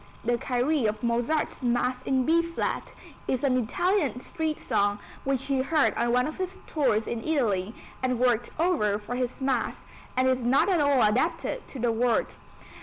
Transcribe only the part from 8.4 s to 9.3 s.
over for